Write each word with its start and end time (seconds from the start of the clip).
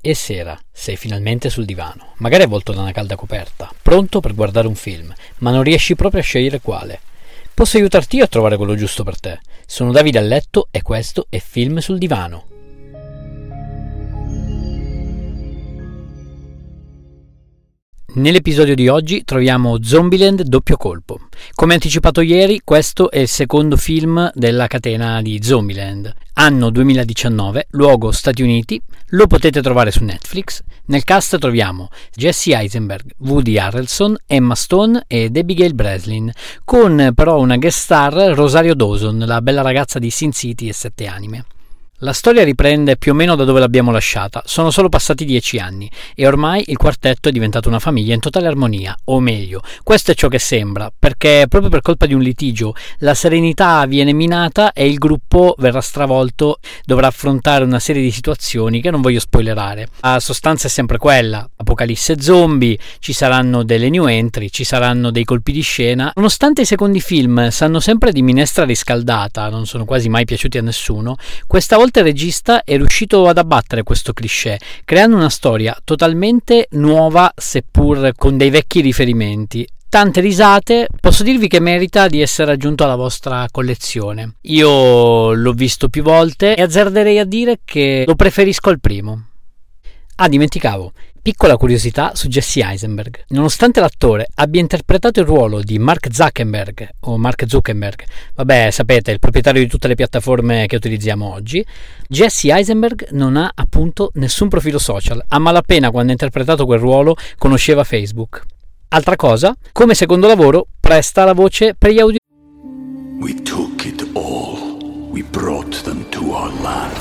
E 0.00 0.14
sera, 0.14 0.56
sei 0.70 0.96
finalmente 0.96 1.50
sul 1.50 1.64
divano, 1.64 2.12
magari 2.18 2.44
avvolto 2.44 2.72
da 2.72 2.80
una 2.80 2.92
calda 2.92 3.16
coperta, 3.16 3.68
pronto 3.82 4.20
per 4.20 4.34
guardare 4.34 4.68
un 4.68 4.76
film, 4.76 5.12
ma 5.38 5.50
non 5.50 5.64
riesci 5.64 5.96
proprio 5.96 6.20
a 6.20 6.24
scegliere 6.24 6.60
quale. 6.60 7.00
Posso 7.52 7.76
aiutarti 7.76 8.16
io 8.16 8.24
a 8.24 8.28
trovare 8.28 8.56
quello 8.56 8.76
giusto 8.76 9.02
per 9.02 9.18
te. 9.18 9.40
Sono 9.66 9.90
Davide 9.90 10.18
a 10.18 10.22
letto 10.22 10.68
e 10.70 10.82
questo 10.82 11.26
è 11.28 11.38
Film 11.40 11.78
sul 11.78 11.98
divano. 11.98 12.55
Nell'episodio 18.16 18.74
di 18.74 18.88
oggi 18.88 19.24
troviamo 19.24 19.76
Zombieland 19.82 20.40
doppio 20.44 20.78
colpo. 20.78 21.20
Come 21.54 21.74
anticipato 21.74 22.22
ieri, 22.22 22.62
questo 22.64 23.10
è 23.10 23.18
il 23.18 23.28
secondo 23.28 23.76
film 23.76 24.30
della 24.34 24.68
catena 24.68 25.20
di 25.20 25.38
Zombieland. 25.42 26.14
Anno 26.32 26.70
2019, 26.70 27.66
luogo 27.72 28.12
Stati 28.12 28.40
Uniti, 28.40 28.80
lo 29.08 29.26
potete 29.26 29.60
trovare 29.60 29.90
su 29.90 30.02
Netflix. 30.02 30.62
Nel 30.86 31.04
cast 31.04 31.36
troviamo 31.36 31.90
Jesse 32.14 32.56
Eisenberg, 32.56 33.04
Woody 33.18 33.58
Harrelson, 33.58 34.16
Emma 34.24 34.54
Stone 34.54 35.04
ed 35.06 35.36
Abigail 35.36 35.74
Breslin, 35.74 36.32
con 36.64 37.12
però 37.14 37.38
una 37.38 37.58
guest 37.58 37.80
star 37.80 38.14
Rosario 38.34 38.74
Dawson, 38.74 39.18
la 39.26 39.42
bella 39.42 39.60
ragazza 39.60 39.98
di 39.98 40.08
Sin 40.08 40.32
City 40.32 40.68
e 40.68 40.72
Sette 40.72 41.06
Anime. 41.06 41.44
La 42.00 42.12
storia 42.12 42.44
riprende 42.44 42.98
più 42.98 43.12
o 43.12 43.14
meno 43.14 43.36
da 43.36 43.44
dove 43.44 43.58
l'abbiamo 43.58 43.90
lasciata, 43.90 44.42
sono 44.44 44.70
solo 44.70 44.90
passati 44.90 45.24
dieci 45.24 45.56
anni 45.56 45.90
e 46.14 46.26
ormai 46.26 46.64
il 46.66 46.76
quartetto 46.76 47.30
è 47.30 47.32
diventato 47.32 47.68
una 47.70 47.78
famiglia 47.78 48.12
in 48.12 48.20
totale 48.20 48.46
armonia, 48.46 48.94
o 49.04 49.18
meglio, 49.18 49.62
questo 49.82 50.10
è 50.10 50.14
ciò 50.14 50.28
che 50.28 50.38
sembra, 50.38 50.92
perché 50.96 51.46
proprio 51.48 51.70
per 51.70 51.80
colpa 51.80 52.04
di 52.04 52.12
un 52.12 52.20
litigio 52.20 52.74
la 52.98 53.14
serenità 53.14 53.86
viene 53.86 54.12
minata 54.12 54.74
e 54.74 54.86
il 54.86 54.98
gruppo 54.98 55.54
verrà 55.56 55.80
stravolto, 55.80 56.58
dovrà 56.84 57.06
affrontare 57.06 57.64
una 57.64 57.78
serie 57.78 58.02
di 58.02 58.10
situazioni 58.10 58.82
che 58.82 58.90
non 58.90 59.00
voglio 59.00 59.20
spoilerare. 59.20 59.88
La 60.00 60.20
sostanza 60.20 60.66
è 60.66 60.70
sempre 60.70 60.98
quella, 60.98 61.48
apocalisse 61.56 62.20
zombie, 62.20 62.78
ci 62.98 63.14
saranno 63.14 63.62
delle 63.62 63.88
new 63.88 64.06
entry, 64.06 64.50
ci 64.50 64.64
saranno 64.64 65.10
dei 65.10 65.24
colpi 65.24 65.50
di 65.50 65.62
scena. 65.62 66.12
Nonostante 66.14 66.60
i 66.60 66.66
secondi 66.66 67.00
film 67.00 67.48
sanno 67.48 67.80
sempre 67.80 68.12
di 68.12 68.20
minestra 68.20 68.66
riscaldata, 68.66 69.48
non 69.48 69.64
sono 69.64 69.86
quasi 69.86 70.10
mai 70.10 70.26
piaciuti 70.26 70.58
a 70.58 70.62
nessuno, 70.62 71.16
questa 71.46 71.76
volta 71.76 71.84
il 71.86 72.04
regista 72.04 72.64
è 72.64 72.76
riuscito 72.76 73.26
ad 73.26 73.38
abbattere 73.38 73.82
questo 73.82 74.12
cliché, 74.12 74.58
creando 74.84 75.16
una 75.16 75.30
storia 75.30 75.76
totalmente 75.84 76.66
nuova, 76.72 77.32
seppur 77.36 78.12
con 78.16 78.36
dei 78.36 78.50
vecchi 78.50 78.80
riferimenti. 78.80 79.66
Tante 79.88 80.20
risate, 80.20 80.88
posso 81.00 81.22
dirvi 81.22 81.48
che 81.48 81.60
merita 81.60 82.08
di 82.08 82.20
essere 82.20 82.52
aggiunto 82.52 82.84
alla 82.84 82.96
vostra 82.96 83.46
collezione. 83.50 84.34
Io 84.42 85.32
l'ho 85.32 85.52
visto 85.52 85.88
più 85.88 86.02
volte 86.02 86.56
e 86.56 86.62
azzarderei 86.62 87.18
a 87.18 87.24
dire 87.24 87.60
che 87.64 88.04
lo 88.06 88.14
preferisco 88.14 88.68
al 88.68 88.80
primo. 88.80 89.28
Ah, 90.18 90.28
dimenticavo, 90.28 90.92
piccola 91.20 91.56
curiosità 91.56 92.14
su 92.14 92.28
Jesse 92.28 92.62
Eisenberg. 92.62 93.24
Nonostante 93.28 93.80
l'attore 93.80 94.26
abbia 94.36 94.60
interpretato 94.60 95.20
il 95.20 95.26
ruolo 95.26 95.60
di 95.60 95.78
Mark 95.78 96.08
Zuckerberg 96.10 96.88
o 97.00 97.18
Mark 97.18 97.44
Zuckerberg, 97.46 98.04
vabbè, 98.34 98.70
sapete, 98.70 99.10
il 99.10 99.18
proprietario 99.18 99.62
di 99.62 99.68
tutte 99.68 99.88
le 99.88 99.94
piattaforme 99.94 100.66
che 100.66 100.76
utilizziamo 100.76 101.30
oggi, 101.32 101.64
Jesse 102.08 102.52
Eisenberg 102.52 103.08
non 103.10 103.36
ha 103.36 103.50
appunto 103.54 104.10
nessun 104.14 104.48
profilo 104.48 104.78
social. 104.78 105.22
A 105.28 105.38
malapena 105.38 105.90
quando 105.90 106.10
ha 106.10 106.12
interpretato 106.12 106.64
quel 106.64 106.78
ruolo 106.78 107.16
conosceva 107.36 107.84
Facebook. 107.84 108.42
Altra 108.88 109.16
cosa, 109.16 109.54
come 109.72 109.94
secondo 109.94 110.26
lavoro 110.26 110.66
presta 110.80 111.24
la 111.24 111.34
voce 111.34 111.74
per 111.74 111.90
gli 111.90 111.98
audio 111.98 112.18
we 113.18 113.34
took 113.34 113.86
it 113.86 114.02
all. 114.14 114.78
We 115.10 115.22
brought 115.22 115.72
them 115.84 116.08
to 116.10 116.32
our 116.32 116.50
land. 116.62 116.96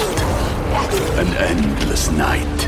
An 1.18 1.28
endless 1.36 2.10
night, 2.10 2.68